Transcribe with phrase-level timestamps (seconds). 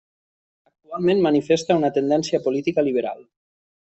[0.69, 3.21] Actualment manifesta una tendència política liberal.